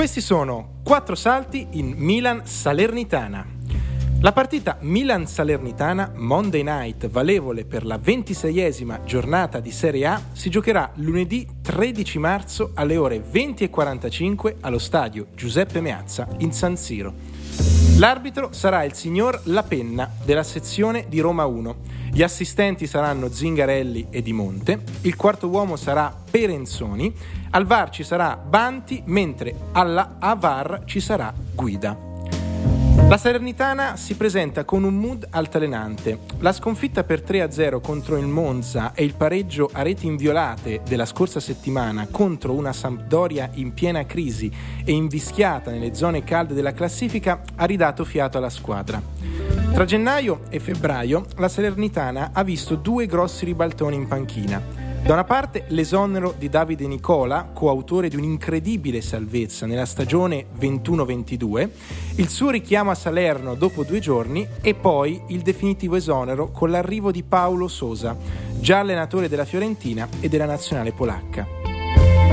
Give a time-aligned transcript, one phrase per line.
[0.00, 3.46] Questi sono quattro salti in Milan-Salernitana.
[4.22, 10.90] La partita Milan-Salernitana Monday Night, valevole per la ventiseiesima giornata di Serie A, si giocherà
[10.94, 17.12] lunedì 13 marzo alle ore 20.45 allo stadio Giuseppe Meazza in San Siro.
[17.98, 21.76] L'arbitro sarà il signor La Penna della sezione di Roma 1.
[22.12, 27.14] Gli assistenti saranno Zingarelli e Di Monte, il quarto uomo sarà Perenzoni,
[27.50, 32.08] al VAR ci sarà Banti, mentre alla AVAR ci sarà Guida.
[33.08, 36.18] La Salernitana si presenta con un mood altalenante.
[36.38, 41.40] La sconfitta per 3-0 contro il Monza e il pareggio a reti inviolate della scorsa
[41.40, 44.48] settimana contro una Sampdoria in piena crisi
[44.84, 49.02] e invischiata nelle zone calde della classifica ha ridato fiato alla squadra.
[49.72, 54.62] Tra gennaio e febbraio la Salernitana ha visto due grossi ribaltoni in panchina.
[55.02, 61.68] Da una parte l'esonero di Davide Nicola, coautore di un'incredibile salvezza nella stagione 21-22,
[62.16, 67.10] il suo richiamo a Salerno dopo due giorni e poi il definitivo esonero con l'arrivo
[67.10, 68.14] di Paolo Sosa,
[68.58, 71.59] già allenatore della Fiorentina e della nazionale polacca.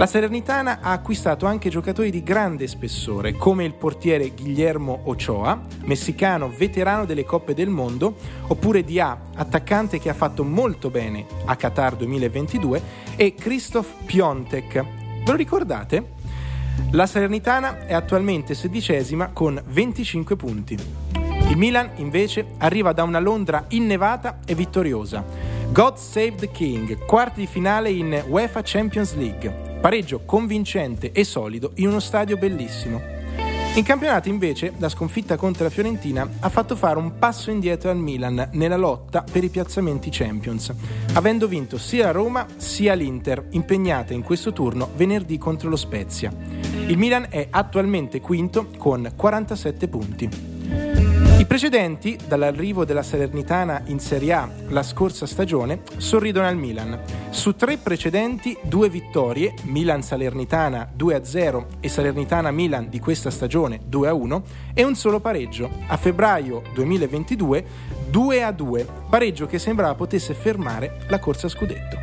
[0.00, 6.48] La Salernitana ha acquistato anche giocatori di grande spessore, come il portiere Guillermo Ochoa, messicano
[6.48, 11.96] veterano delle Coppe del Mondo, oppure Dia, attaccante che ha fatto molto bene a Qatar
[11.96, 12.82] 2022,
[13.14, 14.72] e Christoph Piontek.
[14.72, 16.12] Ve lo ricordate?
[16.92, 20.78] La Salernitana è attualmente sedicesima con 25 punti.
[21.50, 25.22] Il Milan invece arriva da una Londra innevata e vittoriosa.
[25.70, 29.68] God Save the King, quarti di finale in UEFA Champions League.
[29.80, 33.00] Pareggio convincente e solido in uno stadio bellissimo.
[33.76, 37.96] In campionato invece la sconfitta contro la Fiorentina ha fatto fare un passo indietro al
[37.96, 40.74] Milan nella lotta per i piazzamenti Champions,
[41.14, 46.30] avendo vinto sia la Roma sia l'Inter, impegnate in questo turno venerdì contro lo Spezia.
[46.86, 50.49] Il Milan è attualmente quinto con 47 punti.
[51.40, 57.00] I precedenti, dall'arrivo della Salernitana in Serie A la scorsa stagione, sorridono al Milan.
[57.30, 64.42] Su tre precedenti, due vittorie, Milan-Salernitana 2-0 e Salernitana-Milan di questa stagione 2-1,
[64.74, 67.64] e un solo pareggio, a febbraio 2022
[68.12, 71.96] 2-2, pareggio che sembrava potesse fermare la corsa scudetto.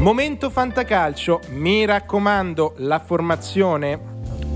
[0.00, 4.08] Momento fantacalcio, mi raccomando, la formazione.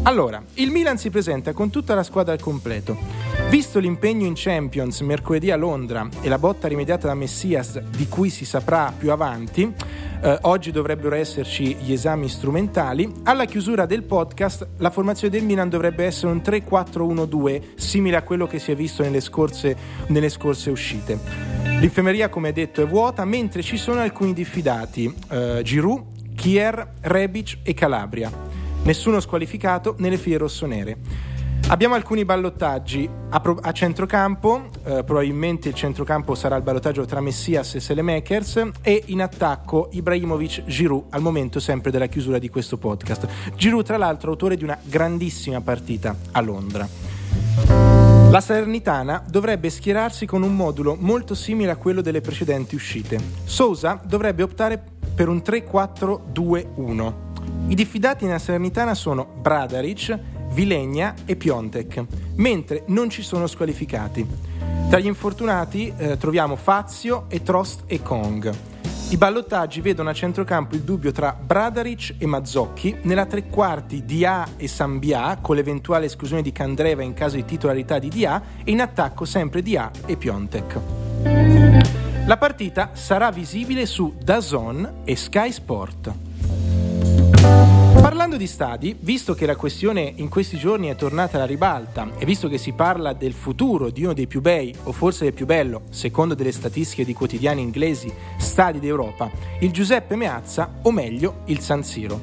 [0.03, 3.24] Allora, il Milan si presenta con tutta la squadra al completo.
[3.55, 8.29] Visto l'impegno in Champions mercoledì a Londra e la botta rimediata da Messias di cui
[8.29, 9.73] si saprà più avanti,
[10.23, 15.69] eh, oggi dovrebbero esserci gli esami strumentali, alla chiusura del podcast la formazione del Milan
[15.69, 19.77] dovrebbe essere un 3-4-1-2 simile a quello che si è visto nelle scorse,
[20.09, 21.17] nelle scorse uscite.
[21.79, 27.73] L'infermeria, come detto, è vuota, mentre ci sono alcuni diffidati, eh, Giroud, Kier, Rebic e
[27.73, 28.33] Calabria.
[28.83, 31.34] Nessuno squalificato nelle file rossonere.
[31.67, 37.23] Abbiamo alcuni ballottaggi a, pro- a centrocampo, eh, probabilmente il centrocampo sarà il ballottaggio tra
[37.23, 42.77] Messias e Selemakers e in attacco Ibrahimovic Giroud al momento sempre della chiusura di questo
[42.77, 43.27] podcast.
[43.57, 46.87] Giroud tra l'altro autore di una grandissima partita a Londra.
[48.31, 53.19] La Salernitana dovrebbe schierarsi con un modulo molto simile a quello delle precedenti uscite.
[53.45, 54.83] Sousa dovrebbe optare
[55.15, 57.13] per un 3-4-2-1.
[57.69, 60.19] I diffidati nella Salernitana sono Bradaric,
[60.55, 62.05] Vilegna e Piontek,
[62.37, 64.25] mentre non ci sono squalificati.
[64.89, 68.55] Tra gli infortunati eh, troviamo Fazio e Trost e Kong.
[69.11, 74.47] I ballottaggi vedono a centrocampo il dubbio tra Bradaric e Mazzocchi, nella tre quarti Dia
[74.57, 78.81] e Sambia, con l'eventuale esclusione di Candreva in caso di titolarità di Dia, e in
[78.81, 80.81] attacco sempre Dia e Piontek.
[82.27, 86.24] La partita sarà visibile su DAZN e Sky Sport.
[88.25, 92.25] Parlando di stadi, visto che la questione in questi giorni è tornata alla ribalta e
[92.25, 95.45] visto che si parla del futuro di uno dei più bei, o forse del più
[95.45, 99.31] bello, secondo delle statistiche di quotidiani inglesi, stadi d'Europa,
[99.61, 102.19] il Giuseppe Meazza, o meglio il San Siro.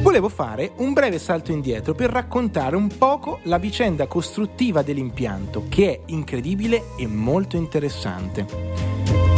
[0.00, 5.92] Volevo fare un breve salto indietro per raccontare un poco la vicenda costruttiva dell'impianto, che
[5.92, 8.95] è incredibile e molto interessante.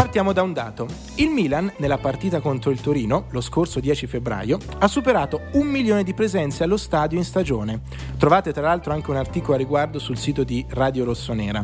[0.08, 0.88] Partiamo da un dato.
[1.16, 6.02] Il Milan, nella partita contro il Torino, lo scorso 10 febbraio, ha superato un milione
[6.02, 7.82] di presenze allo stadio in stagione.
[8.16, 11.62] Trovate tra l'altro anche un articolo a riguardo sul sito di Radio Rossonera.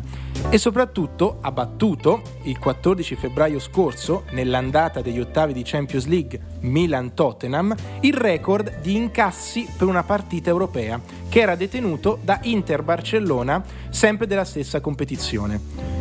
[0.51, 7.75] E soprattutto ha battuto il 14 febbraio scorso, nell'andata degli ottavi di Champions League Milan-Tottenham,
[8.01, 11.01] il record di incassi per una partita europea,
[11.31, 15.94] che era detenuto da Inter Barcellona, sempre della stessa competizione.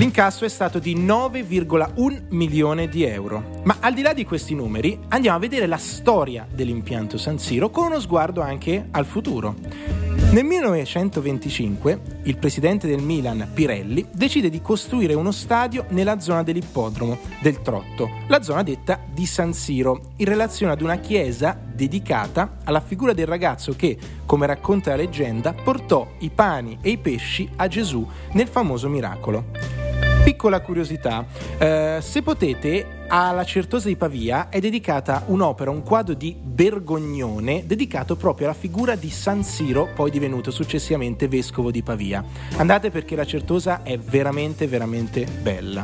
[0.00, 3.60] L'incasso è stato di 9,1 milioni di euro.
[3.64, 7.68] Ma al di là di questi numeri, andiamo a vedere la storia dell'impianto San Siro
[7.68, 9.56] con uno sguardo anche al futuro.
[10.32, 17.18] Nel 1925 il presidente del Milan, Pirelli, decide di costruire uno stadio nella zona dell'ippodromo
[17.42, 22.80] del Trotto, la zona detta di San Siro, in relazione ad una chiesa dedicata alla
[22.80, 27.68] figura del ragazzo che, come racconta la leggenda, portò i pani e i pesci a
[27.68, 29.69] Gesù nel famoso miracolo.
[30.30, 31.26] Piccola curiosità,
[31.58, 38.14] eh, se potete, alla Certosa di Pavia è dedicata un'opera, un quadro di Bergognone dedicato
[38.14, 42.24] proprio alla figura di San Siro, poi divenuto successivamente vescovo di Pavia.
[42.58, 45.82] Andate perché la Certosa è veramente, veramente bella.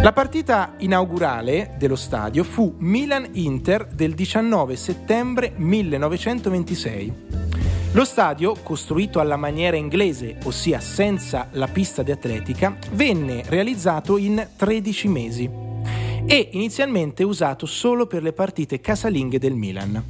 [0.00, 7.41] La partita inaugurale dello stadio fu Milan-Inter del 19 settembre 1926.
[7.94, 14.48] Lo stadio, costruito alla maniera inglese, ossia senza la pista di atletica, venne realizzato in
[14.56, 15.50] 13 mesi
[16.24, 20.02] e inizialmente usato solo per le partite casalinghe del Milan.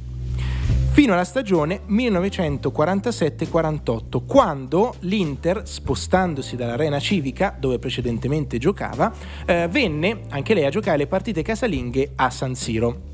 [0.91, 9.11] Fino alla stagione 1947-48, quando l'Inter, spostandosi dall'arena civica dove precedentemente giocava,
[9.45, 13.11] eh, venne anche lei a giocare le partite casalinghe a San Siro.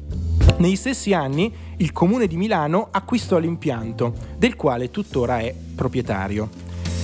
[0.60, 6.50] Negli stessi anni il comune di Milano acquistò l'impianto, del quale tuttora è proprietario.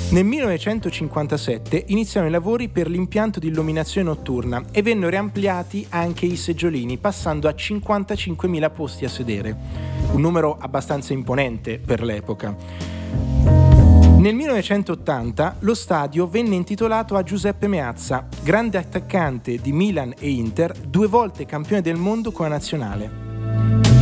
[0.10, 6.36] Nel 1957 iniziarono i lavori per l'impianto di illuminazione notturna e vennero ampliati anche i
[6.36, 9.58] seggiolini, passando a 55.000 posti a sedere,
[10.12, 12.54] un numero abbastanza imponente per l'epoca.
[14.18, 20.74] Nel 1980 lo stadio venne intitolato a Giuseppe Meazza, grande attaccante di Milan e Inter,
[20.74, 23.25] due volte campione del mondo con la nazionale.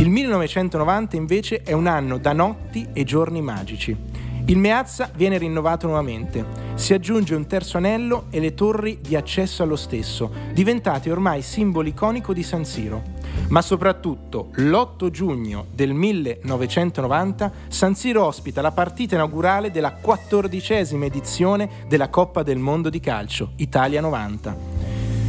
[0.04, 3.96] Il 1990 invece è un anno da notti e giorni magici.
[4.44, 6.44] Il Meazza viene rinnovato nuovamente.
[6.74, 11.88] Si aggiunge un terzo anello e le torri di accesso allo stesso, diventate ormai simbolo
[11.88, 13.02] iconico di San Siro.
[13.48, 21.86] Ma soprattutto, l'8 giugno del 1990, San Siro ospita la partita inaugurale della quattordicesima edizione
[21.88, 24.73] della Coppa del Mondo di Calcio, Italia 90.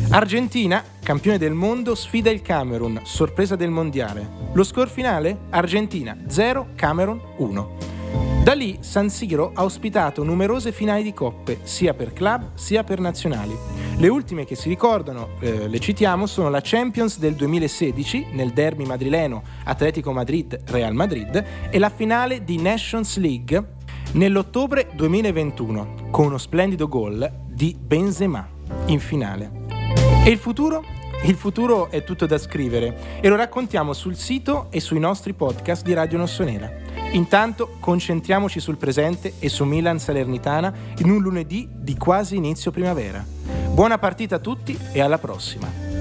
[0.10, 4.30] Argentina, campione del mondo, sfida il Camerun, sorpresa del mondiale.
[4.54, 5.38] Lo score finale?
[5.50, 7.78] Argentina 0, Camerun 1.
[8.44, 13.00] Da lì San Siro ha ospitato numerose finali di coppe, sia per club sia per
[13.00, 13.58] nazionali.
[13.98, 18.86] Le ultime che si ricordano, eh, le citiamo, sono la Champions del 2016 nel derby
[18.86, 23.74] madrileno Atletico Madrid-Real Madrid e la finale di Nations League
[24.14, 28.48] nell'ottobre 2021 con uno splendido gol di Benzema
[28.86, 29.65] in finale.
[30.26, 30.84] E il futuro?
[31.26, 35.84] Il futuro è tutto da scrivere e lo raccontiamo sul sito e sui nostri podcast
[35.84, 36.68] di Radio Nossonera.
[37.12, 43.24] Intanto concentriamoci sul presente e su Milan Salernitana in un lunedì di quasi inizio primavera.
[43.70, 45.95] Buona partita a tutti e alla prossima!